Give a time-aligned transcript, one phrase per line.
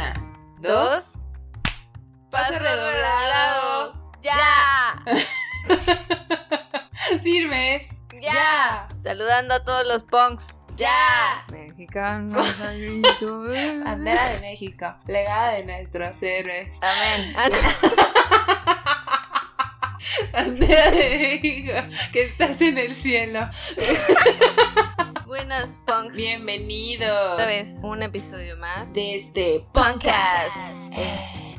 [0.00, 0.14] Una,
[0.60, 1.26] dos.
[2.30, 3.92] Paso redoblado.
[4.22, 5.02] ¡Ya!
[7.22, 7.88] Firmes.
[8.22, 8.88] ¡Ya!
[8.96, 10.62] Saludando a todos los punks.
[10.76, 11.44] ¡Ya!
[11.52, 12.46] Mexicanos.
[13.84, 16.78] Bandera de México, legada de nuestros héroes.
[16.80, 17.34] Amén.
[20.32, 21.74] Bandera de México,
[22.10, 23.50] que estás en el cielo.
[25.30, 26.16] Buenas punks.
[26.16, 27.34] Bienvenidos.
[27.34, 30.92] Otra vez un episodio más de este Punkcast.
[30.92, 31.49] Eh,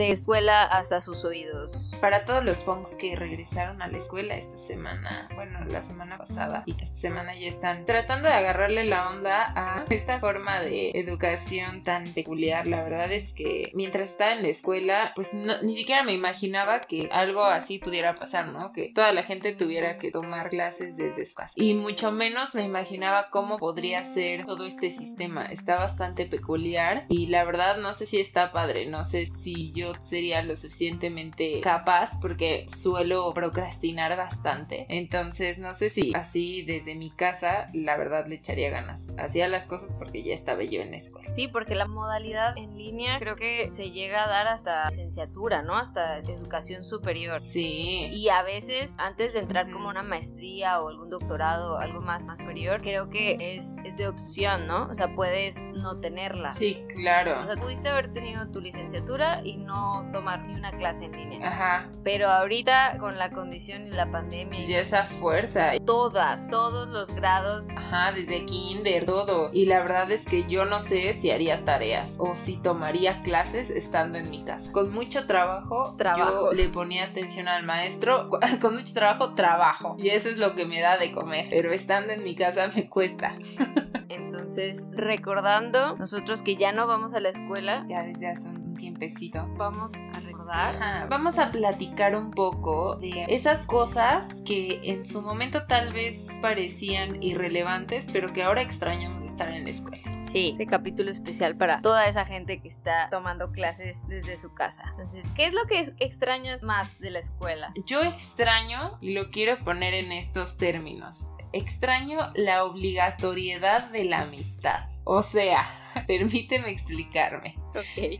[0.00, 1.92] De escuela hasta sus oídos.
[2.00, 6.62] Para todos los punks que regresaron a la escuela esta semana, bueno, la semana pasada
[6.64, 11.82] y esta semana ya están tratando de agarrarle la onda a esta forma de educación
[11.82, 12.66] tan peculiar.
[12.66, 17.10] La verdad es que mientras estaba en la escuela, pues ni siquiera me imaginaba que
[17.12, 18.72] algo así pudiera pasar, ¿no?
[18.72, 21.52] Que toda la gente tuviera que tomar clases desde su casa.
[21.56, 25.44] Y mucho menos me imaginaba cómo podría ser todo este sistema.
[25.44, 29.89] Está bastante peculiar y la verdad no sé si está padre, no sé si yo
[30.02, 34.86] sería lo suficientemente capaz porque suelo procrastinar bastante.
[34.88, 39.12] Entonces no sé si así desde mi casa la verdad le echaría ganas.
[39.18, 41.32] Hacía las cosas porque ya estaba yo en la escuela.
[41.34, 45.76] Sí, porque la modalidad en línea creo que se llega a dar hasta licenciatura, ¿no?
[45.76, 47.40] Hasta educación superior.
[47.40, 48.08] Sí.
[48.12, 52.40] Y a veces, antes de entrar como una maestría o algún doctorado algo más, más
[52.40, 54.86] superior, creo que es, es de opción, ¿no?
[54.86, 56.54] O sea, puedes no tenerla.
[56.54, 57.40] Sí, claro.
[57.40, 59.79] O sea, pudiste haber tenido tu licenciatura y no
[60.12, 61.48] tomar ni una clase en línea.
[61.48, 61.88] Ajá.
[62.04, 65.72] Pero ahorita, con la condición y la pandemia, Y esa fuerza.
[65.84, 67.68] todas, todos los grados.
[67.76, 69.50] Ajá, desde kinder, todo.
[69.52, 73.70] Y la verdad es que yo no sé si haría tareas o si tomaría clases
[73.70, 74.72] estando en mi casa.
[74.72, 76.50] Con mucho trabajo, Trabajo.
[76.50, 78.28] yo le ponía atención al maestro.
[78.60, 79.96] Con mucho trabajo, trabajo.
[79.98, 81.46] Y eso es lo que me da de comer.
[81.50, 83.34] Pero estando en mi casa me cuesta.
[84.08, 89.46] Entonces, recordando, nosotros que ya no vamos a la escuela, Ya desde hace un tiempecito.
[89.56, 90.76] vamos a recordar.
[90.76, 96.26] Ajá, Vamos a platicar un poco de esas cosas que en su momento tal vez
[96.40, 100.24] parecían irrelevantes, pero que ahora extrañamos estar en la escuela.
[100.24, 104.84] Sí, este capítulo especial para toda esa gente que está tomando clases desde su casa.
[104.92, 107.72] Entonces, ¿qué es lo que extrañas más de la escuela?
[107.84, 114.86] Yo extraño, y lo quiero poner en estos términos, extraño la obligatoriedad de la amistad.
[115.04, 117.56] O sea, permíteme explicarme.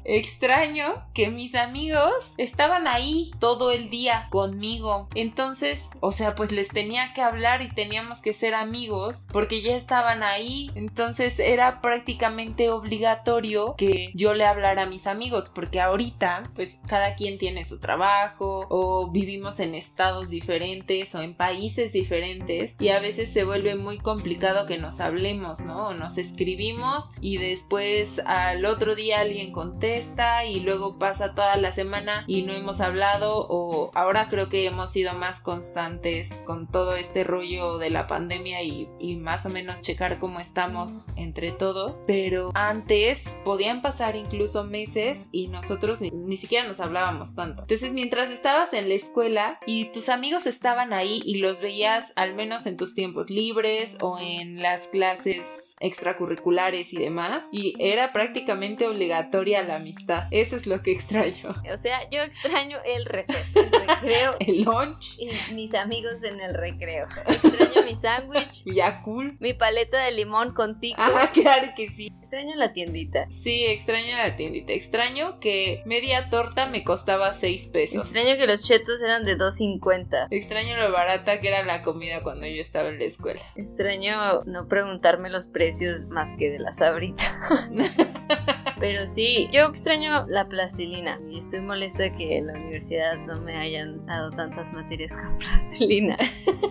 [0.05, 5.09] Extraño que mis amigos estaban ahí todo el día conmigo.
[5.15, 9.75] Entonces, o sea, pues les tenía que hablar y teníamos que ser amigos porque ya
[9.77, 10.71] estaban ahí.
[10.75, 17.15] Entonces era prácticamente obligatorio que yo le hablara a mis amigos porque ahorita, pues cada
[17.17, 23.01] quien tiene su trabajo o vivimos en estados diferentes o en países diferentes y a
[23.01, 25.89] veces se vuelve muy complicado que nos hablemos, ¿no?
[25.89, 31.73] O nos escribimos y después al otro día alguien contesta y luego pasa toda la
[31.73, 36.97] semana y no hemos hablado o ahora creo que hemos sido más constantes con todo
[36.97, 42.03] este rollo de la pandemia y, y más o menos checar cómo estamos entre todos.
[42.07, 47.63] Pero antes podían pasar incluso meses y nosotros ni, ni siquiera nos hablábamos tanto.
[47.63, 52.35] Entonces mientras estabas en la escuela y tus amigos estaban ahí y los veías al
[52.35, 58.87] menos en tus tiempos libres o en las clases extracurriculares y demás y era prácticamente
[58.87, 63.71] obligatoria la amistad eso es lo que extraño O sea, yo extraño el receso, el
[63.71, 67.07] recreo el lunch y mis amigos en el recreo.
[67.27, 71.01] Extraño mi sándwich, ya cool mi paleta de limón con tico.
[71.01, 73.27] ah claro que sí Extraño la tiendita.
[73.33, 74.73] Sí, extraño la tiendita.
[74.73, 78.05] Extraño que media torta me costaba 6 pesos.
[78.05, 80.29] Extraño que los chetos eran de 2.50.
[80.31, 83.41] Extraño lo barata que era la comida cuando yo estaba en la escuela.
[83.57, 87.25] Extraño no preguntarme los precios más que de la sabrita.
[87.71, 88.10] ねえ。
[88.81, 94.07] Pero sí, yo extraño la plastilina y estoy molesta que en la universidad no me hayan
[94.07, 96.17] dado tantas materias con plastilina.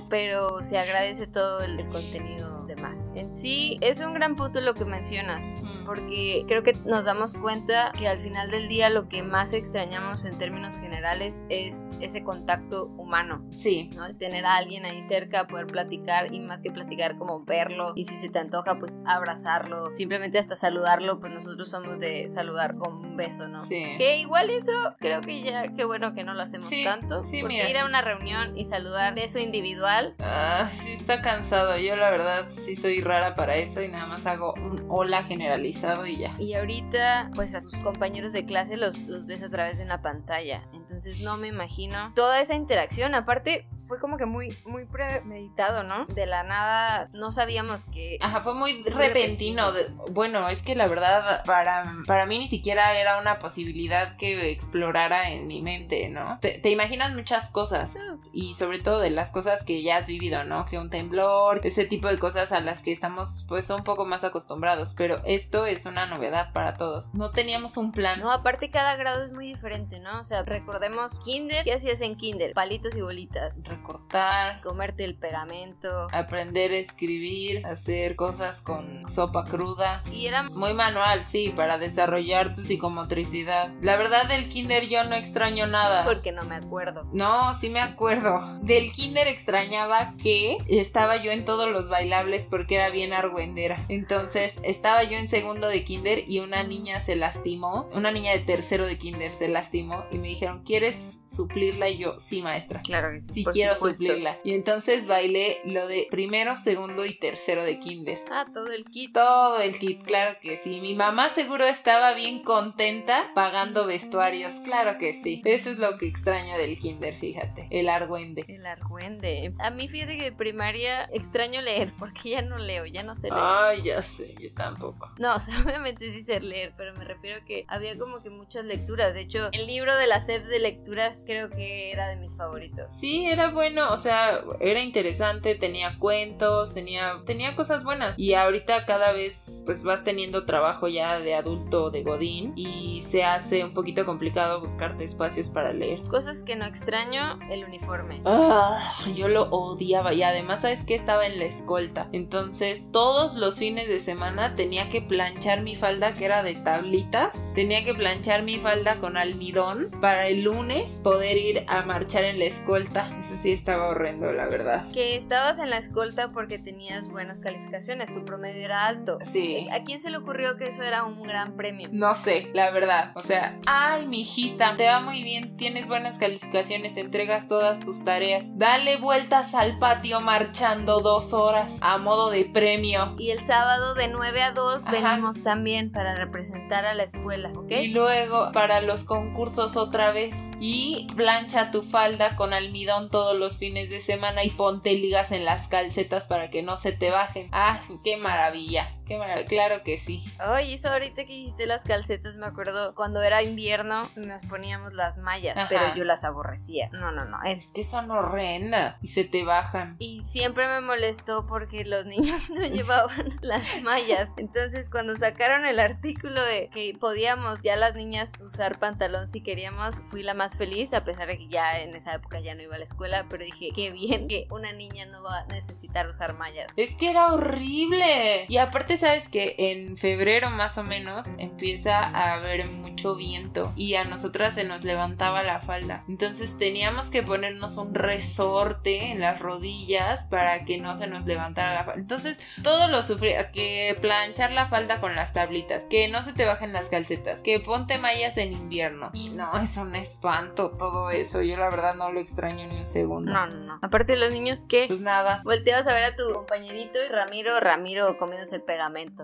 [0.10, 3.12] Pero se agradece todo el, el contenido de más.
[3.16, 5.44] En sí, es un gran punto lo que mencionas.
[5.86, 10.26] Porque creo que nos damos cuenta que al final del día lo que más extrañamos
[10.26, 13.44] en términos generales es ese contacto humano.
[13.56, 14.06] Sí, ¿no?
[14.06, 18.06] El tener a alguien ahí cerca, poder platicar y más que platicar como verlo y
[18.06, 22.94] si se te antoja pues abrazarlo, simplemente hasta saludarlo, pues nosotros somos de saludar con
[22.96, 23.64] un beso, ¿no?
[23.66, 23.96] sí.
[23.98, 27.24] Que igual eso creo que ya, qué bueno que no lo hacemos Sí, tanto.
[27.26, 27.70] sí, porque mira.
[27.70, 31.78] ir a una reunión y saludar beso individual, Ah, sí está cansado.
[31.78, 36.06] Yo la verdad sí soy rara para eso y nada más hago un hola generalizado
[36.06, 36.36] y ya.
[36.40, 40.02] y ahorita pues a tus compañeros de clase los, los ves a través de una
[40.02, 40.62] pantalla.
[40.74, 43.14] Entonces no me imagino toda esa interacción.
[43.16, 46.06] Aparte, fue como que muy, muy premeditado, ¿no?
[46.08, 48.18] De la nada no sabíamos que...
[48.22, 49.72] Ajá, fue muy repentino.
[50.12, 55.32] Bueno, es que la verdad, para, para mí ni siquiera era una posibilidad que explorara
[55.32, 56.40] en mi mente, ¿no?
[56.42, 57.98] Te, te imaginas muchas cosas
[58.32, 60.66] y sobre todo de las cosas que ya has vivido, ¿no?
[60.66, 64.24] Que un temblor, ese tipo de cosas a las que estamos pues un poco más
[64.24, 67.14] acostumbrados, pero esto es una novedad para todos.
[67.14, 68.20] No teníamos un plan.
[68.20, 70.20] No, aparte cada grado es muy diferente, ¿no?
[70.20, 72.54] O sea, recordemos kinder, ¿qué hacías en kinder?
[72.54, 73.64] Palitos y bolitas.
[73.64, 74.62] Recortar.
[74.62, 76.08] Comerte el pegamento.
[76.12, 80.02] Aprender a escribir, hacer cosas con sopa cruda.
[80.12, 83.70] Y era muy manual, sí, para desarrollar tu psicomotricidad.
[83.82, 86.06] La verdad del kinder yo no extraño nada.
[86.06, 87.08] Porque no me acuerdo.
[87.14, 88.60] No, sí me acuerdo.
[88.62, 93.86] Del kinder extrañaba que estaba yo en todos los bailables porque era bien argüendera.
[93.90, 97.90] Entonces estaba yo en segundo de kinder y una niña se lastimó.
[97.94, 101.90] Una niña de tercero de kinder se lastimó y me dijeron, ¿quieres suplirla?
[101.90, 102.82] Y yo, sí, maestra.
[102.82, 103.34] Claro que sí.
[103.34, 104.38] Sí, quiero suplirla.
[104.44, 108.20] Y entonces bailé lo de primero, segundo y tercero de kinder.
[108.32, 109.14] Ah, todo el kit.
[109.14, 110.80] Todo el kit, claro que sí.
[110.82, 114.54] Mi mamá seguro estaba bien contenta pagando vestuarios.
[114.64, 115.42] Claro que sí.
[115.46, 117.68] Eso es lo que extraño del kinder, fíjate.
[117.70, 118.46] El argüende.
[118.48, 119.54] El argüende.
[119.60, 123.30] A mí, fíjate que de primaria extraño leer porque ya no leo, ya no sé
[123.30, 123.42] leer.
[123.42, 125.12] Ay, ya sé, yo tampoco.
[125.18, 125.36] No,
[125.66, 129.14] obviamente sí sé leer, pero me refiero a que había como que muchas lecturas.
[129.14, 132.96] De hecho, el libro de la sed de lecturas creo que era de mis favoritos.
[132.96, 138.18] Sí, era bueno, o sea, era interesante, tenía cuentos, tenía, tenía cosas buenas.
[138.18, 143.24] Y ahorita cada vez pues vas teniendo trabajo ya de adulto de Godín y se
[143.24, 146.02] hace un poquito complicado buscarte espacios para leer.
[146.04, 148.22] Cosas que no extraño, el uniforme.
[148.26, 148.80] Ah,
[149.16, 152.10] yo lo odiaba y además sabes que estaba en la escolta.
[152.12, 157.54] Entonces todos los fines de semana tenía que planchar mi falda que era de tablitas.
[157.56, 162.40] Tenía que planchar mi falda con almidón para el lunes poder ir a marchar en
[162.40, 163.18] la escolta.
[163.20, 164.92] Eso sí estaba horrendo, la verdad.
[164.92, 169.20] Que estabas en la escolta porque tenías buenas calificaciones, tu promedio era alto.
[169.24, 169.68] Sí.
[169.72, 171.90] ¿A quién se le ocurrió que eso era un gran premio?
[171.92, 173.12] No sé, la verdad.
[173.16, 178.04] O sea, ay, mi hijita, te va muy bien, tienes buenas calificaciones, entregas todas tus
[178.04, 178.58] tareas.
[178.58, 183.16] Dale vueltas al patio marchando dos horas a modo de premio.
[183.18, 187.72] Y el sábado de 9 a 2 venimos también para representar a la escuela, ¿ok?
[187.72, 190.36] Y luego para los concursos otra vez.
[190.60, 195.46] Y plancha tu falda con almidón todos los fines de semana y ponte ligas en
[195.46, 197.50] las calcetas para que no se te bajen.
[197.52, 198.99] ¡Ah, qué maravilla!
[199.10, 199.48] Qué maravilla.
[199.48, 200.24] Claro que sí.
[200.54, 205.18] Oye, eso ahorita que dijiste las calcetas, me acuerdo cuando era invierno nos poníamos las
[205.18, 206.90] mallas, pero yo las aborrecía.
[206.92, 207.42] No, no, no.
[207.42, 209.96] Es que son horrendas y se te bajan.
[209.98, 214.30] Y siempre me molestó porque los niños no llevaban las mallas.
[214.38, 220.02] Entonces, cuando sacaron el artículo de que podíamos ya las niñas usar pantalón si queríamos,
[220.02, 222.76] fui la más feliz, a pesar de que ya en esa época ya no iba
[222.76, 226.38] a la escuela, pero dije, qué bien que una niña no va a necesitar usar
[226.38, 226.68] mallas.
[226.76, 228.46] Es que era horrible.
[228.48, 233.96] Y aparte, sabes que en febrero más o menos empieza a haber mucho viento y
[233.96, 236.04] a nosotras se nos levantaba la falda.
[236.08, 241.74] Entonces teníamos que ponernos un resorte en las rodillas para que no se nos levantara
[241.74, 242.02] la falda.
[242.02, 246.46] Entonces todo lo sufría, que planchar la falda con las tablitas, que no se te
[246.46, 249.12] bajen las calcetas, que ponte mallas en invierno.
[249.14, 251.42] Y no, es un espanto todo eso.
[251.42, 253.32] Yo la verdad no lo extraño ni un segundo.
[253.32, 253.80] No, no, no.
[253.82, 254.86] Aparte los niños, ¿qué?
[254.88, 255.42] Pues nada.
[255.44, 258.62] Volteabas a ver a tu compañerito y Ramiro, Ramiro comiéndose el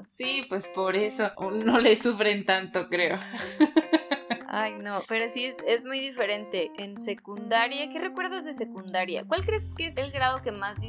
[0.08, 1.32] Sí, pues por eso
[1.64, 3.20] no le sufren tanto, creo.
[4.48, 6.72] Ay, no, pero sí es, es muy diferente.
[6.78, 9.26] En secundaria, ¿qué recuerdas de secundaria?
[9.28, 10.80] ¿Cuál crees que es el grado que más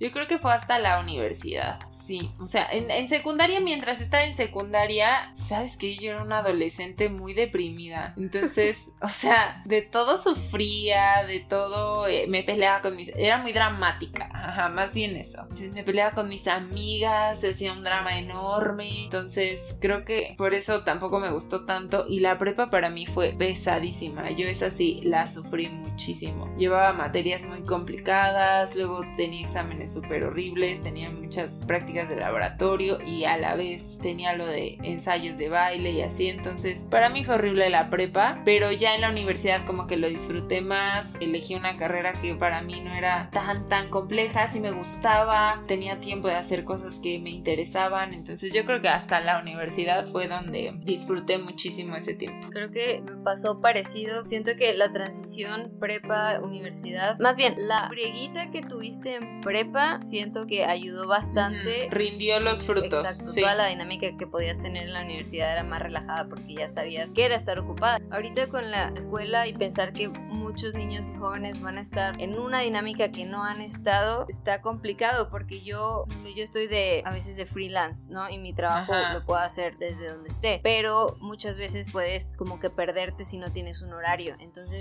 [0.00, 2.32] Yo creo que fue hasta la universidad, sí.
[2.40, 7.08] O sea, en, en secundaria, mientras estaba en secundaria, sabes que yo era una adolescente
[7.08, 8.14] muy deprimida.
[8.16, 13.08] Entonces, o sea, de todo sufría, de todo eh, me peleaba con mis...
[13.16, 15.42] Era muy dramática, ajá, más bien eso.
[15.42, 19.04] Entonces me peleaba con mis amigas, hacía un drama enorme.
[19.04, 22.06] Entonces, creo que por eso tampoco me gustó tanto.
[22.08, 24.30] Y la prepa para mí fue pesadísima.
[24.30, 26.54] Yo esa sí la sufrí muchísimo.
[26.56, 33.24] Llevaba materias muy complicadas, luego tenía exámenes súper horribles, tenía muchas prácticas de laboratorio y
[33.24, 36.28] a la vez tenía lo de ensayos de baile y así.
[36.28, 40.08] Entonces, para mí fue horrible la prepa, pero ya en la universidad como que lo
[40.08, 41.16] disfruté más.
[41.20, 46.00] Elegí una carrera que para mí no era tan, tan compleja, sí me gustaba, tenía
[46.00, 48.14] tiempo de hacer cosas que me interesaban.
[48.14, 52.48] Entonces, yo creo que hasta la universidad fue donde disfruté muchísimo ese tiempo.
[52.50, 54.24] Creo que me pasó parecido.
[54.26, 60.46] Siento que la transición prepa, universidad, más bien la brieguita que tuviste en prepa siento
[60.46, 61.88] que ayudó bastante.
[61.90, 63.04] Rindió los frutos.
[63.04, 66.68] Exacto, toda la dinámica que podías tener en la universidad era más relajada porque ya
[66.68, 67.98] sabías que era estar ocupada.
[68.10, 72.38] Ahorita con la escuela y pensar que muchos niños y jóvenes van a estar en
[72.38, 77.36] una dinámica que no han estado, está complicado porque yo, yo estoy de, a veces
[77.36, 78.28] de freelance, ¿no?
[78.30, 82.70] Y mi trabajo lo puedo hacer desde donde esté, pero muchas veces puedes como que
[82.70, 84.34] perderte si no tienes un horario.
[84.38, 84.80] Entonces,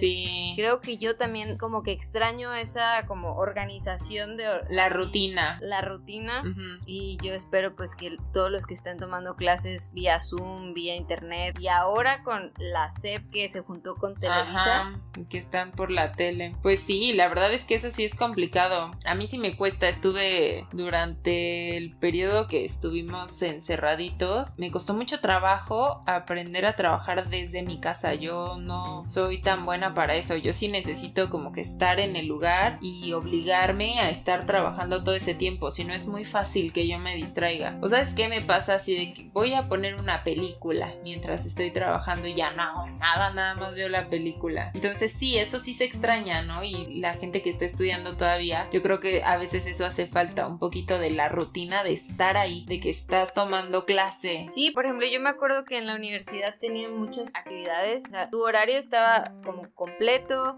[0.55, 4.40] creo que yo también como que extraño esa como organización de...
[4.69, 5.59] La rutina.
[5.61, 6.43] La rutina.
[6.85, 11.57] Y yo espero pues que todos los que estén tomando clases vía Zoom, vía internet
[11.59, 14.99] y ahora con la SEP que se juntó con Televisa.
[15.29, 16.55] que están por la tele.
[16.61, 18.91] Pues sí, la verdad es que eso sí es complicado.
[19.05, 19.87] A mí sí me cuesta.
[19.89, 24.57] Estuve durante el periodo que estuvimos encerraditos.
[24.57, 28.13] Me costó mucho trabajo aprender a trabajar desde mi casa.
[28.13, 30.35] Yo no soy tan buena para eso.
[30.35, 35.15] Yo sí necesito como que estar en el lugar y obligarme a estar trabajando todo
[35.15, 35.71] ese tiempo.
[35.71, 37.77] Si no es muy fácil que yo me distraiga.
[37.81, 38.75] ¿O sabes qué me pasa?
[38.75, 42.87] Así de que voy a poner una película mientras estoy trabajando y ya no hago
[42.97, 44.71] nada, nada más veo la película.
[44.73, 46.63] Entonces sí, eso sí se extraña, ¿no?
[46.63, 50.47] Y la gente que está estudiando todavía, yo creo que a veces eso hace falta,
[50.47, 54.47] un poquito de la rutina de estar ahí, de que estás tomando clase.
[54.53, 58.29] Sí, por ejemplo, yo me acuerdo que en la universidad tenían muchas actividades, o sea,
[58.29, 60.55] tu horario estaba como completo,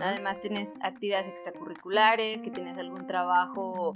[0.00, 3.13] además tienes actividades extracurriculares, que tienes algún trabajo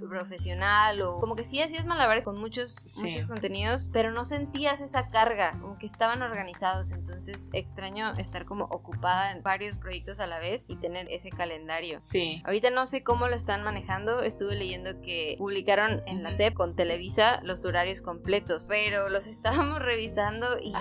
[0.09, 5.11] profesional o como que sí hacías malabares con muchos, muchos contenidos, pero no sentías esa
[5.11, 10.39] carga, como que estaban organizados, entonces extraño estar como ocupada en varios proyectos a la
[10.39, 12.01] vez y tener ese calendario.
[12.01, 12.43] Sí.
[12.45, 16.77] Ahorita no sé cómo lo están manejando, estuve leyendo que publicaron en la SEP con
[16.77, 20.73] Televisa los horarios completos, pero los estábamos revisando y,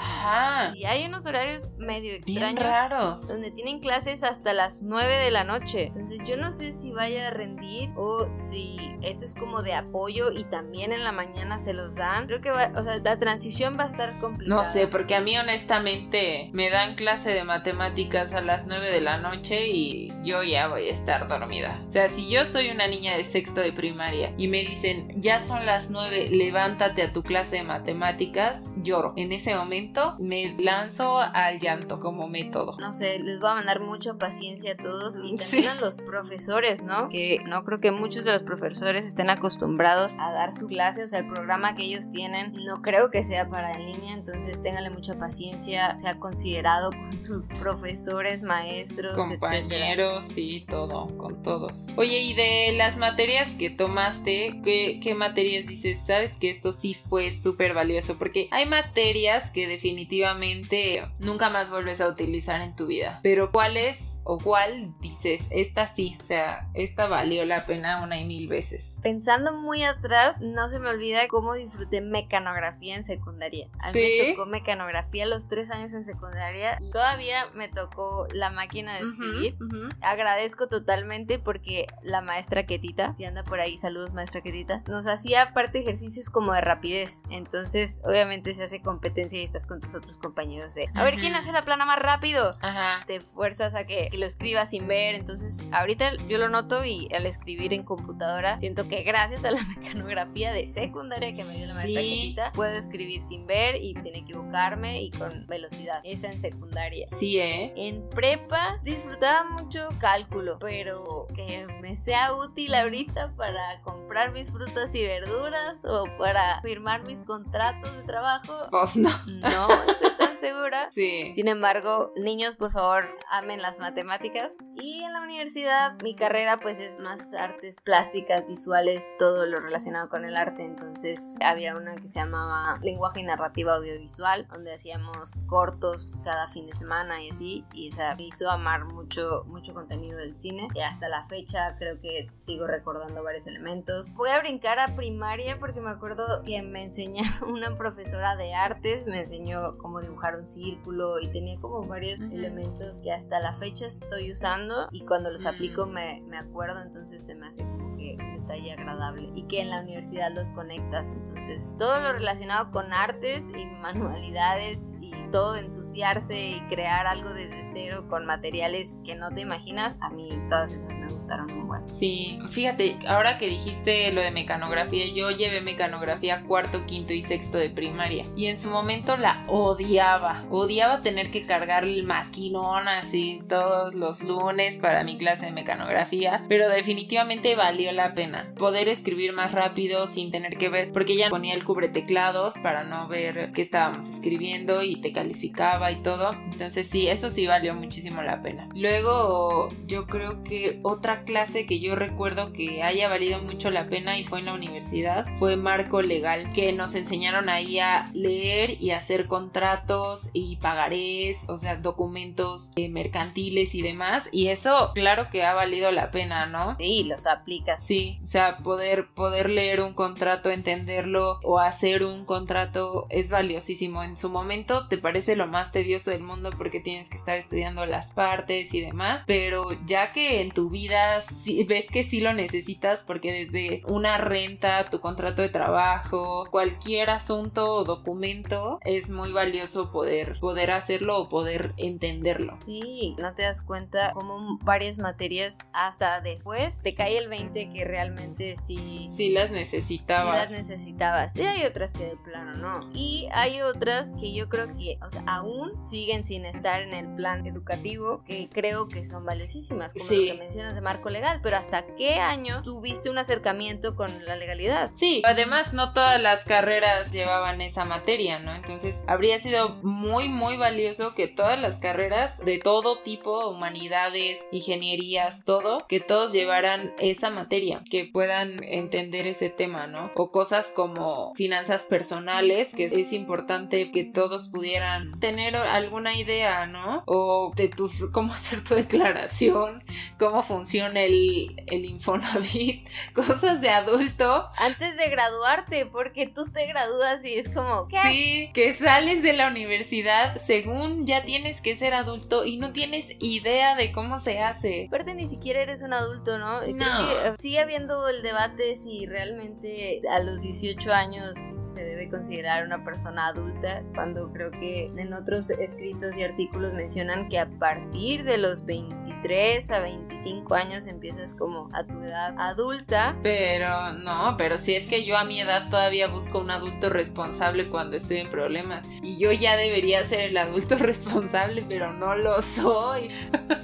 [0.75, 2.63] y hay unos horarios medio extraños.
[2.63, 3.27] raros.
[3.27, 5.87] Donde tienen clases hasta las 9 de la noche.
[5.87, 10.31] Entonces yo no sé si vaya a rendir o si esto es como de apoyo
[10.31, 12.27] y también en la mañana se los dan.
[12.27, 14.63] Creo que va, o sea, la transición va a estar complicada.
[14.63, 19.01] No sé, porque a mí honestamente me dan clase de matemáticas a las 9 de
[19.01, 21.81] la noche y yo ya voy a estar dormida.
[21.87, 25.39] O sea, si yo soy una niña de sexto de primaria y me dicen, ya
[25.39, 29.13] son las 9, levántate a tu clase de matemáticas, lloro.
[29.15, 32.75] En ese momento me lanzo al llanto como método.
[32.79, 36.81] No sé, les voy a mandar mucha paciencia a todos y también a los profesores,
[36.81, 37.09] ¿no?
[37.09, 41.07] Que no creo que muchos de los profesores estén acostumbrados a dar su clase, o
[41.09, 44.89] sea, el programa que ellos tienen no creo que sea para en línea, entonces ténganle
[44.89, 51.87] mucha paciencia, sea considerado con sus profesores, maestros, compañeros, sí, todo, con todos.
[51.97, 55.99] Oye, y de las materias que tomaste, ¿qué, qué materias dices?
[55.99, 61.99] Sabes que esto sí fue súper valioso, porque hay materias que definitivamente nunca más vuelves
[61.99, 67.07] a utilizar en tu vida, pero ¿cuáles o cuál dices, esta sí, o sea, esta
[67.07, 68.99] valió la pena una y mil veces?
[69.03, 73.67] Pensando muy atrás, no se me olvida cómo disfruté mecanografía en secundaria.
[73.79, 78.49] A mí me tocó mecanografía los tres años en secundaria y todavía me tocó la
[78.49, 79.57] máquina de escribir.
[80.01, 85.53] Agradezco totalmente porque la maestra Ketita, si anda por ahí, saludos maestra Ketita, nos hacía
[85.53, 87.21] parte ejercicios como de rapidez.
[87.29, 91.35] Entonces, obviamente se hace competencia y estás con tus otros compañeros de, a ver quién
[91.35, 92.53] hace la plana más rápido.
[92.61, 93.05] Ajá.
[93.05, 95.15] Te fuerzas a que, lo escribas sin ver.
[95.15, 99.63] Entonces, ahorita yo lo noto y al escribir en computadora, siento que gracias a la
[99.75, 104.15] mecanografía de secundaria que me dio la maestra Ketita, puedo escribir sin ver y sin
[104.15, 106.01] equivocarme y con velocidad.
[106.03, 107.07] Esa en secundaria.
[107.07, 107.73] Sí, ¿eh?
[107.75, 114.93] En prepa disfrutaba mucho cálculo, pero que me sea útil ahorita para comprar mis frutas
[114.93, 118.53] y verduras o para firmar mis contratos de trabajo.
[118.69, 119.09] Pues no.
[119.25, 120.89] No, estoy tan segura.
[120.91, 121.31] Sí.
[121.33, 124.53] Sin embargo, niños, por favor, amen las matemáticas.
[124.75, 130.09] Y en la universidad, mi carrera pues es más artes plásticas, visuales, todo lo relacionado
[130.09, 130.63] con el arte.
[130.63, 136.67] Entonces había una que se llamaba lenguaje y narrativa audiovisual, donde hacíamos cortos cada fin
[136.67, 137.65] de semana y así.
[137.73, 140.67] Y esa me hizo amar mucho, mucho contenido del cine.
[140.73, 144.15] Y hasta la fecha creo que sigo recordando varios elementos.
[144.15, 149.05] Voy a brincar a primaria porque me acuerdo que me enseñó una profesora de artes,
[149.07, 153.87] me enseñó cómo dibujar un círculo y tenía como varios elementos que hasta la fecha
[153.87, 155.91] estoy usando y cuando los aplico mm.
[155.91, 157.63] me, me acuerdo, entonces se me hace
[157.97, 161.11] que detalle agradable y que en la universidad los conectas.
[161.11, 167.63] Entonces, todo lo relacionado con artes y manualidades y todo ensuciarse y crear algo desde
[167.63, 171.89] cero con materiales que no te imaginas, a mí todas esas me gustaron un buen.
[171.89, 177.57] Sí, fíjate, ahora que dijiste lo de mecanografía, yo llevé mecanografía cuarto, quinto y sexto
[177.57, 183.41] de primaria y en su momento la odiaba, odiaba tener que cargar el maquinón así
[183.47, 189.33] todos los lunes para mi clase de mecanografía, pero definitivamente valió la pena poder escribir
[189.33, 193.51] más rápido sin tener que ver, porque ella ponía el cubre teclados para no ver
[193.53, 198.41] qué estábamos escribiendo y te calificaba y todo, entonces sí, eso sí valió muchísimo la
[198.41, 198.69] pena.
[198.75, 204.17] Luego yo creo que otra clase que yo recuerdo que haya valido mucho la pena
[204.17, 208.91] y fue en la universidad fue marco legal, que nos enseñaron ahí a leer y
[208.91, 215.43] hacer contratos y pagarés, o sea, documentos eh, mercantiles y demás, y eso claro que
[215.43, 216.75] ha valido la pena, ¿no?
[216.79, 217.85] Sí, los aplicas.
[217.85, 224.03] Sí, o sea, poder, poder leer un contrato, entenderlo o hacer un contrato es valiosísimo.
[224.03, 227.85] En su momento te parece lo más tedioso del mundo porque tienes que estar estudiando
[227.85, 233.03] las partes y demás, pero ya que en tu vida ves que sí lo necesitas
[233.03, 239.91] porque desde una renta, tu contrato de trabajo, cualquier asunto o documento, es muy valioso
[239.91, 242.57] poder, poder hacerlo o poder entenderlo.
[242.65, 247.85] Sí, no te das cuenta como varias materias hasta después te cae el 20 que
[247.85, 249.07] realmente sí...
[249.09, 250.49] Sí las necesitabas.
[250.49, 251.35] Sí las necesitabas.
[251.35, 252.79] Y hay otras que de plano no.
[252.93, 257.15] Y hay otras que yo creo que, o sea, aún siguen sin estar en el
[257.15, 261.57] plan educativo que creo que son valiosísimas, como lo que mencionas de marco legal, pero
[261.57, 264.91] ¿hasta qué año tuviste un acercamiento con la legalidad?
[264.93, 268.53] Sí, además no todas las carreras llevaban esa materia, ¿no?
[268.53, 275.45] Entonces habría sido muy, muy valioso que todas las carreras de todo tipo, humanidades, ingenierías,
[275.45, 280.11] todo, que todos llevaran esa materia, que puedan entender ese tema, ¿no?
[280.13, 287.01] O cosas como finanzas personales, que es importante que todos pudieran tener alguna idea, ¿no?
[287.07, 289.83] O de tus, cómo hacer tu declaración,
[290.19, 294.49] cómo funciona el, el Infonavit, cosas de adulto.
[294.57, 297.99] Antes de graduarte, porque tú te gradúas y es como, ¿qué?
[298.03, 303.15] Sí, que sales de la universidad según ya tienes que ser adulto y no tienes
[303.19, 304.85] idea de cómo se hace.
[304.87, 306.61] Aparte ni siquiera eres un adulto, ¿no?
[306.61, 307.11] No.
[307.11, 312.83] Eh, sigue habiendo el debate si realmente a los 18 años se debe considerar una
[312.83, 318.37] persona adulta, cuando creo que en otros escritos y artículos mencionan que a partir de
[318.37, 323.15] los 23 a 25 años empiezas como a tu edad adulta.
[323.23, 327.69] Pero no, pero si es que yo a mi edad todavía busco un adulto responsable
[327.69, 332.41] cuando estoy en problemas y yo ya debería ser el adulto responsable, pero no lo
[332.41, 333.09] soy.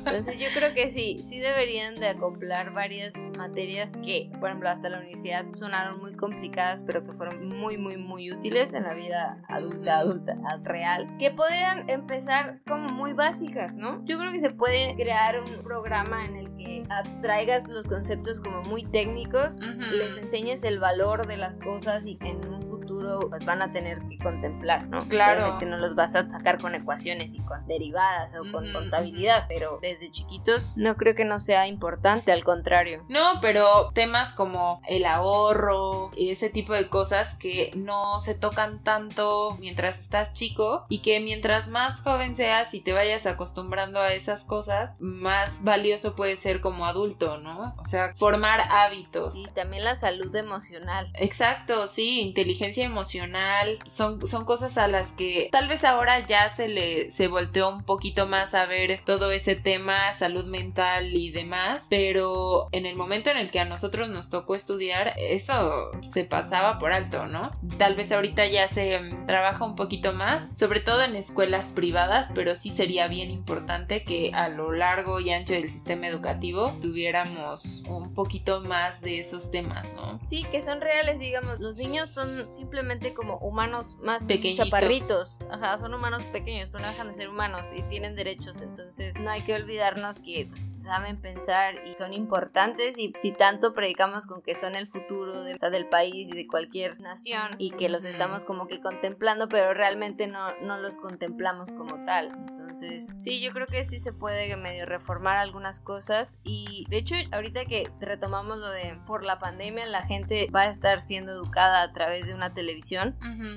[0.05, 4.89] Entonces yo creo que sí, sí deberían de acoplar varias materias que, por ejemplo, hasta
[4.89, 9.41] la universidad sonaron muy complicadas, pero que fueron muy, muy, muy útiles en la vida
[9.47, 14.03] adulta, adulta, real, que podrían empezar como muy básicas, ¿no?
[14.05, 18.61] Yo creo que se puede crear un programa en el que abstraigas los conceptos como
[18.61, 19.59] muy técnicos,
[19.91, 23.71] les enseñes el valor de las cosas y que en un futuro pues van a
[23.71, 25.07] tener que contemplar, ¿no?
[25.07, 25.57] Claro.
[25.59, 29.79] que no los vas a sacar con ecuaciones y con derivadas o con contabilidad, pero
[29.81, 33.03] desde chiquitos no creo que no sea importante, al contrario.
[33.09, 38.83] No, pero temas como el ahorro y ese tipo de cosas que no se tocan
[38.83, 44.13] tanto mientras estás chico y que mientras más joven seas y te vayas acostumbrando a
[44.13, 47.75] esas cosas, más valioso puede ser como adulto, ¿no?
[47.77, 49.35] O sea, formar hábitos.
[49.35, 51.05] Y también la salud emocional.
[51.15, 56.69] Exacto, sí, inteligencia emocional, son, son cosas a las que tal vez ahora ya se
[56.69, 61.87] le se volteó un poquito más a ver todo ese tema, salud mental y demás,
[61.89, 66.79] pero en el momento en el que a nosotros nos tocó estudiar, eso se pasaba
[66.79, 67.51] por alto, ¿no?
[67.77, 72.55] Tal vez ahorita ya se trabaja un poquito más, sobre todo en escuelas privadas, pero
[72.55, 78.13] sí sería bien importante que a lo largo y ancho del sistema educativo tuviéramos un
[78.13, 80.19] poquito más de esos temas, ¿no?
[80.23, 85.77] Sí, que son reales, digamos, los niños son simplemente como humanos más pequeños, chaparritos, ajá,
[85.77, 89.41] son humanos pequeños, pero no dejan de ser humanos y tienen derechos, entonces no hay
[89.41, 94.55] que olvidarnos que pues, saben pensar y son importantes y si tanto predicamos con que
[94.55, 98.67] son el futuro de, del país y de cualquier nación y que los estamos como
[98.67, 102.31] que contemplando, pero realmente no, no los contemplamos como tal.
[102.47, 107.15] Entonces, sí, yo creo que sí se puede medio reformar algunas cosas y de hecho
[107.31, 111.81] ahorita que retomamos lo de por la pandemia la gente va a estar siendo educada
[111.81, 113.15] a través de una televisión,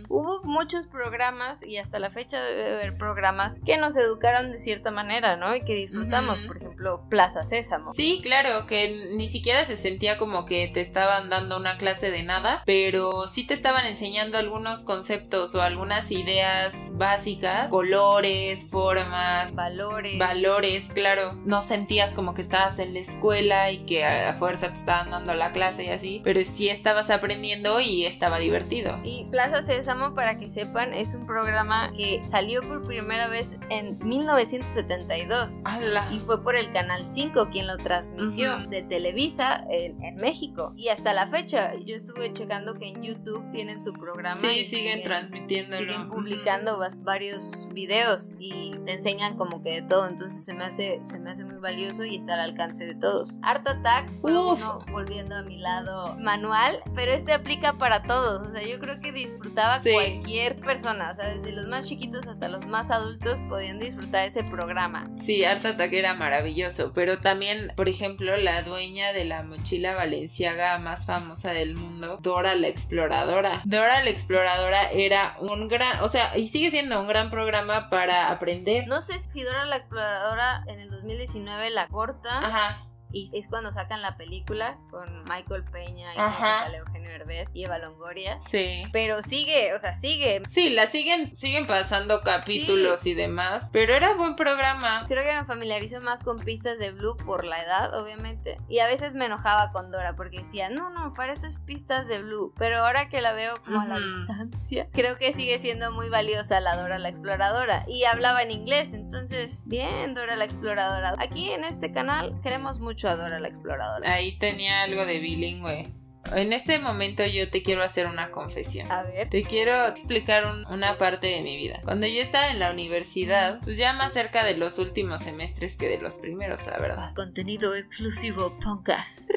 [0.09, 4.91] hubo muchos programas y hasta la fecha debe haber programas que nos educaron de cierta
[4.91, 5.55] manera, ¿no?
[5.55, 7.93] Y que disfrutamos, por ejemplo, Plaza Sésamo.
[7.93, 12.23] Sí, claro, que ni siquiera se sentía como que te estaban dando una clase de
[12.23, 20.19] nada, pero sí te estaban enseñando algunos conceptos o algunas ideas básicas, colores, formas, valores.
[20.19, 21.35] Valores, claro.
[21.45, 25.35] No sentías como que estabas en la escuela y que a fuerza te estaban dando
[25.35, 28.99] la clase y así, pero sí estabas aprendiendo y estaba divertido.
[29.05, 33.99] Y Plaza Sésamo, para que sepan, es un programa que salió por primera vez en
[34.07, 36.09] 1972 ¡Hala!
[36.13, 38.69] y fue por el Canal 5 quien lo transmitió Ujú.
[38.71, 40.73] de Televisa en, en México.
[40.77, 44.37] Y hasta la fecha, yo estuve checando que en YouTube tienen su programa.
[44.37, 45.79] Sí, y siguen transmitiéndolo.
[45.83, 50.65] siguen publicando bas- varios videos y te enseñan como que de todo, entonces se me
[50.65, 53.39] hace se me hace muy valioso y está al alcance de todos.
[53.43, 54.61] Art Attack fue Uf.
[54.63, 59.01] uno volviendo a mi lado manual, pero este aplica para todos, o sea, yo creo
[59.01, 59.93] que disfrutaba Sí.
[59.93, 64.43] cualquier persona, o sea, desde los más chiquitos hasta los más adultos podían disfrutar ese
[64.45, 65.09] programa.
[65.19, 70.79] Sí, Art Attack era maravilloso, pero también, por ejemplo, la dueña de la mochila valenciaga
[70.79, 73.63] más famosa del mundo, Dora la Exploradora.
[73.65, 78.31] Dora la Exploradora era un gran, o sea, y sigue siendo un gran programa para
[78.31, 78.87] aprender.
[78.89, 82.56] No sé si Dora la Exploradora en el 2019 la corta Ajá.
[82.57, 82.86] Aham.
[83.13, 87.07] Y es cuando sacan la película con Michael Peña y sale Eugenio
[87.55, 88.39] y Eva Longoria.
[88.43, 88.83] Sí.
[88.93, 90.43] Pero sigue, o sea, sigue.
[90.47, 95.05] Sí, la siguen, siguen pasando capítulos y demás, pero era buen programa.
[95.09, 98.59] Creo que me familiarizo más con pistas de Blue por la edad, obviamente.
[98.69, 102.09] Y a veces me enojaba con Dora porque decía, no, no, para eso es pistas
[102.09, 102.53] de Blue.
[102.59, 106.61] Pero ahora que la veo como a la distancia, creo que sigue siendo muy valiosa
[106.61, 107.85] la Dora la Exploradora.
[107.89, 111.15] Y hablaba en inglés, entonces, bien, Dora la Exploradora.
[111.19, 114.11] Aquí en este canal queremos mucho a Dora la Exploradora.
[114.11, 115.93] Ahí tenía algo de bilingüe.
[116.35, 118.91] En este momento yo te quiero hacer una confesión.
[118.91, 119.29] A ver.
[119.31, 121.81] Te quiero explicar un- una parte de mi vida.
[121.85, 125.89] Cuando yo estaba en la universidad, pues ya más cerca de los últimos semestres que
[125.89, 127.15] de los primeros, la verdad.
[127.15, 129.31] Contenido exclusivo podcast.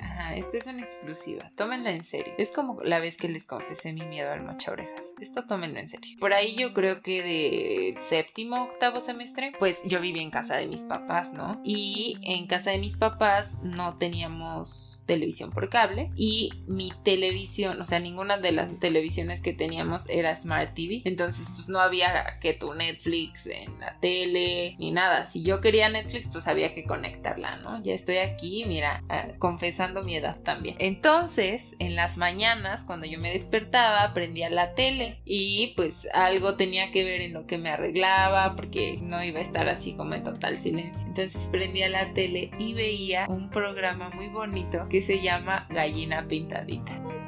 [0.00, 1.50] Ajá, esta es una exclusiva.
[1.56, 2.32] Tómenla en serio.
[2.38, 5.12] Es como la vez que les confesé mi miedo al mocha orejas.
[5.20, 6.16] Esto tómenlo en serio.
[6.20, 10.66] Por ahí yo creo que de séptimo, octavo semestre, pues yo vivía en casa de
[10.66, 11.60] mis papás, ¿no?
[11.64, 17.86] Y en casa de mis papás no teníamos televisión por cable y mi televisión, o
[17.86, 21.00] sea, ninguna de las televisiones que teníamos era Smart TV.
[21.06, 25.24] Entonces, pues no había que tu Netflix en la tele ni nada.
[25.24, 27.82] Si yo quería Netflix, pues había que conectarla, ¿no?
[27.82, 30.76] Ya estoy aquí, mira, ah, confesando mi edad también.
[30.78, 36.90] Entonces, en las mañanas, cuando yo me despertaba, prendía la tele y pues algo tenía
[36.90, 40.24] que ver en lo que me arreglaba porque no iba a estar así como en
[40.24, 41.08] total silencio.
[41.08, 47.19] Entonces prendía la tele y veía un programa muy bonito que se llama Gallina Pintadita.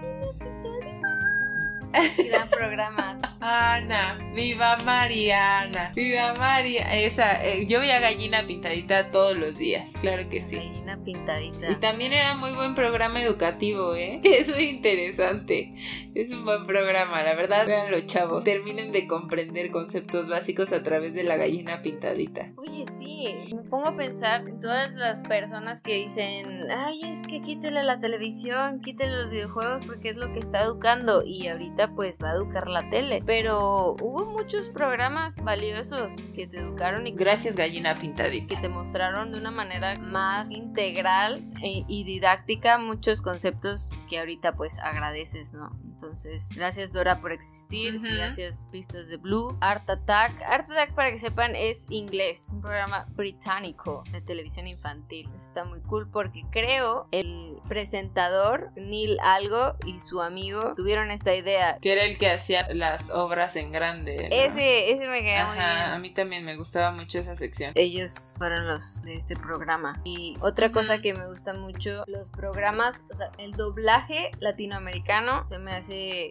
[2.29, 3.19] Gran programa.
[3.41, 6.95] Ana, viva Mariana, viva María.
[6.95, 10.57] Esa, eh, yo veía Gallina Pintadita todos los días, claro que sí.
[10.57, 11.71] Gallina pintadita.
[11.71, 14.21] Y también era muy buen programa educativo, ¿eh?
[14.25, 15.75] Es muy interesante.
[16.15, 17.67] Es un buen programa, la verdad.
[17.67, 18.45] Veanlo, chavos.
[18.45, 22.53] Terminen de comprender conceptos básicos a través de la gallina pintadita.
[22.57, 27.43] Oye, sí, me pongo a pensar en todas las personas que dicen, ay, es que
[27.43, 32.19] quítele la televisión, quítele los videojuegos porque es lo que está educando y ahorita pues
[32.23, 33.23] va a educar la tele.
[33.25, 38.55] Pero hubo muchos programas valiosos que te educaron y Gracias, gallina pintadita.
[38.55, 44.79] que te mostraron de una manera más integral y didáctica muchos conceptos que ahorita pues
[44.79, 45.71] agradeces, ¿no?
[45.93, 48.07] Entonces, gracias Dora por existir, Ujú.
[48.17, 50.41] gracias Pistas de Blue, Art Attack.
[50.43, 55.29] Art Attack, para que sepan, es inglés, es un programa británico de televisión infantil.
[55.37, 61.77] Está muy cool porque creo el presentador Neil Algo y su amigo tuvieron esta idea.
[61.81, 64.17] Que era el que hacía las obras en grande.
[64.17, 64.35] ¿no?
[64.35, 65.69] Ese, ese me queda muy bien.
[65.69, 67.73] A mí también me gustaba mucho esa sección.
[67.75, 70.01] ellos fueron los de este programa.
[70.05, 70.75] Y otra Ujú.
[70.77, 75.82] cosa que me gusta mucho, los programas, o sea, el doblaje latinoamericano se me hace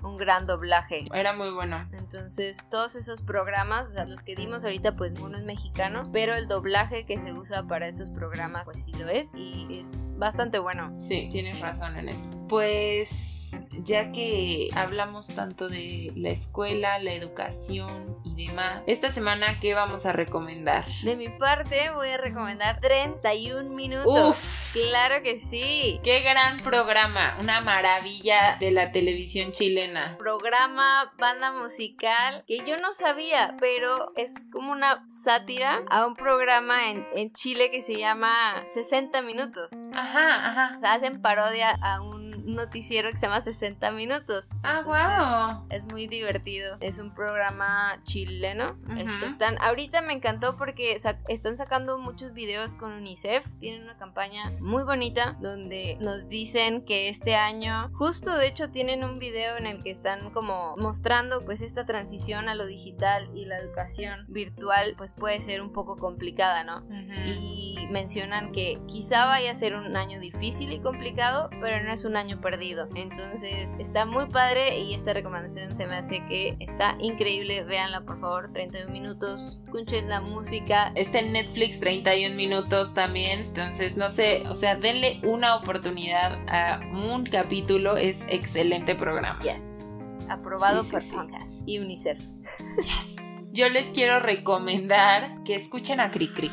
[0.04, 1.06] un gran doblaje.
[1.14, 1.88] Era muy bueno.
[1.94, 6.36] Entonces, todos esos programas, o sea, los que dimos ahorita, pues ninguno es mexicano, pero
[6.36, 10.60] el doblaje que se usa para esos programas, pues sí lo es y es bastante
[10.60, 10.92] bueno.
[10.98, 12.32] Sí, tienes razón en eso.
[12.48, 13.52] Pues
[13.84, 20.06] ya que hablamos tanto de la escuela, la educación y demás, esta semana, ¿qué vamos
[20.06, 20.86] a recomendar?
[21.04, 24.30] De mi parte, voy a recomendar 31 minutos.
[24.30, 26.00] Uf, Claro que sí.
[26.04, 30.18] qué gran programa, una maravilla de la televisión chilena.
[30.18, 36.90] programa, banda musical, que yo no sabía, pero es como una sátira a un programa
[36.90, 38.32] en, en Chile que se llama
[38.68, 39.72] 60 minutos.
[39.94, 40.74] Ajá, ajá.
[40.76, 44.50] O sea, hacen parodia a un un noticiero que se llama 60 Minutos.
[44.64, 45.68] Ah, wow.
[45.70, 46.78] Es muy divertido.
[46.80, 48.78] Es un programa chileno.
[48.90, 48.94] Ujú.
[49.00, 53.46] Este, están, ahorita me encantó porque sa- están sacando muchos videos con UNICEF.
[53.60, 59.04] Tienen una campaña muy bonita donde nos dicen que este año, justo de hecho tienen
[59.04, 63.46] un video en el que están como mostrando pues esta transición a lo digital y
[63.46, 66.80] la educación virtual pues puede ser un poco complicada, ¿no?
[66.82, 67.12] Ujú.
[67.26, 72.06] y mencionan que quizá vaya a ser un año difícil y complicado, pero no es
[72.06, 72.88] un año perdido.
[72.96, 77.64] Entonces está muy padre y esta recomendación se me hace que está increíble.
[77.64, 80.92] Véanla por favor, 31 minutos, escuchen la música.
[80.96, 83.42] Está en Netflix 31 minutos también.
[83.42, 87.98] Entonces, no sé, o sea, denle una oportunidad a un capítulo.
[87.98, 89.40] Es excelente programa.
[89.42, 91.16] Yes, aprobado Sí, por sí.
[91.16, 92.20] Podcast y UNICEF.
[93.54, 96.50] Yo les quiero recomendar que escuchen a Cricri.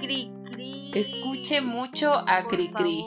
[0.00, 0.90] Cri cri.
[0.94, 3.04] Escuche mucho a Cricri.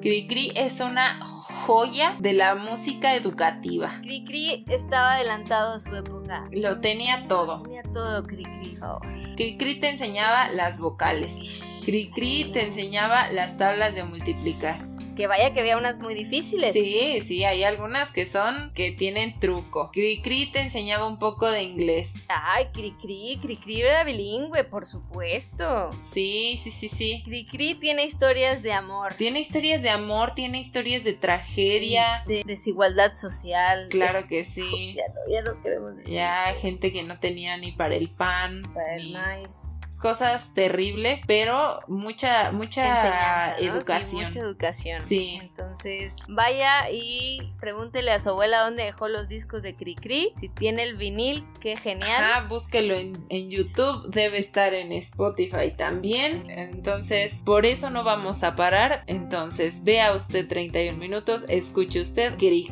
[0.00, 1.37] Cricri es una
[1.68, 4.00] joya de la música educativa.
[4.00, 6.48] Cri Cri estaba adelantado a su época.
[6.50, 7.60] Lo tenía todo.
[7.60, 9.02] Tenía todo Cri Cri, por favor.
[9.36, 11.82] Cricri te enseñaba las vocales.
[11.84, 14.76] Cricri te enseñaba las tablas de multiplicar.
[15.18, 16.72] Que vaya que había unas muy difíciles.
[16.72, 19.90] Sí, sí, hay algunas que son que tienen truco.
[19.92, 22.24] Cricri te enseñaba un poco de inglés.
[22.28, 25.90] Ay, Cricri, Cricri era bilingüe, por supuesto.
[26.04, 27.22] Sí, sí, sí, sí.
[27.24, 32.22] Cricri tiene historias de amor, Tiene historias de amor, tiene historias de tragedia.
[32.28, 33.88] de desigualdad social.
[33.90, 34.94] Claro que sí.
[34.96, 35.94] Ya no, ya no queremos.
[36.06, 39.77] Ya gente que no tenía ni para el pan, Para el maíz.
[39.98, 43.76] Cosas terribles, pero mucha mucha Enseñanza, ¿no?
[43.76, 44.08] educación.
[44.08, 45.02] Sí, mucha educación.
[45.02, 45.38] Sí.
[45.42, 50.32] Entonces, vaya y pregúntele a su abuela dónde dejó los discos de Cricri.
[50.40, 52.24] Si tiene el vinil, qué genial.
[52.24, 56.48] Ajá, búsquelo en, en YouTube, debe estar en Spotify también.
[56.50, 59.04] Entonces, por eso no vamos a parar.
[59.06, 62.68] Entonces, vea usted 31 minutos, escuche usted Gri.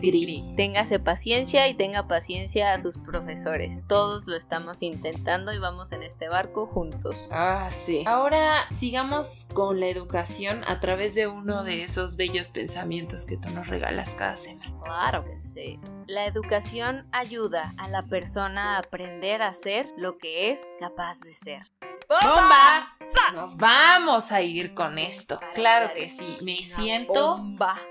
[0.56, 3.82] Téngase paciencia y tenga paciencia a sus profesores.
[3.86, 7.15] Todos lo estamos intentando y vamos en este barco juntos.
[7.32, 8.04] Ah, sí.
[8.06, 13.50] Ahora sigamos con la educación a través de uno de esos bellos pensamientos que tú
[13.50, 14.74] nos regalas cada semana.
[14.82, 15.80] Claro que sí.
[16.06, 21.34] La educación ayuda a la persona a aprender a ser lo que es capaz de
[21.34, 21.70] ser.
[22.08, 22.92] ¡Bomba!
[23.34, 25.40] Nos vamos a ir con esto.
[25.54, 26.36] Claro que sí.
[26.44, 27.40] Me siento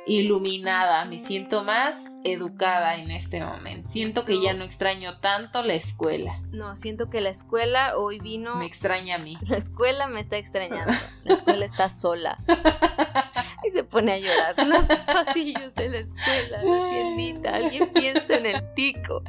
[0.07, 3.89] iluminada, me siento más educada en este momento.
[3.89, 6.39] Siento que ya no extraño tanto la escuela.
[6.51, 8.55] No, siento que la escuela hoy vino.
[8.55, 9.37] Me extraña a mí.
[9.49, 10.93] La escuela me está extrañando.
[11.23, 12.39] La escuela está sola.
[13.67, 17.55] Y se pone a llorar en los pasillos de la escuela, la tiendita.
[17.55, 19.23] Alguien piensa en el tico.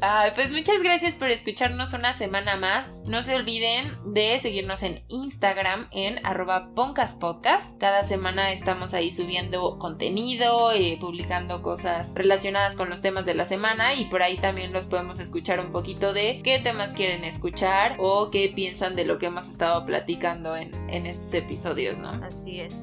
[0.00, 2.88] Ay, pues muchas gracias por escucharnos una semana más.
[3.06, 7.78] No se olviden de seguirnos en Instagram en arroba poncaspodcast.
[7.78, 13.44] Cada semana estamos ahí subiendo contenido, eh, publicando cosas relacionadas con los temas de la
[13.44, 17.96] semana y por ahí también los podemos escuchar un poquito de qué temas quieren escuchar
[17.98, 22.10] o qué piensan de lo que hemos estado platicando en, en estos episodios, ¿no?
[22.22, 22.76] Así es,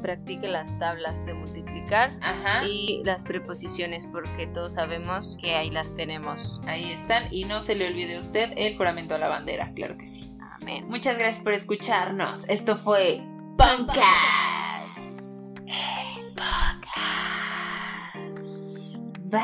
[0.47, 2.11] las tablas de multiplicar
[2.65, 6.59] y las preposiciones porque todos sabemos que ahí las tenemos.
[6.67, 9.97] Ahí están y no se le olvide a usted el juramento a la bandera, claro
[9.97, 10.35] que sí.
[10.61, 10.87] Amén.
[10.87, 12.49] Muchas gracias por escucharnos.
[12.49, 13.21] Esto fue
[13.57, 13.95] Pancas.
[15.67, 17.75] El podcast.
[19.23, 19.43] Bye.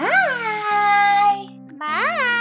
[1.77, 2.40] Bye.